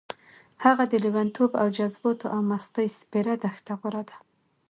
[0.65, 4.17] هغه د لېونتوب او جذباتو او مستۍ سپېره دښته غوره ده.